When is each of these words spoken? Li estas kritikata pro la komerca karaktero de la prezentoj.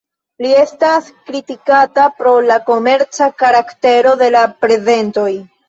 Li 0.43 0.53
estas 0.61 1.11
kritikata 1.27 2.07
pro 2.23 2.33
la 2.47 2.59
komerca 2.71 3.29
karaktero 3.45 4.17
de 4.25 4.33
la 4.41 4.45
prezentoj. 4.67 5.31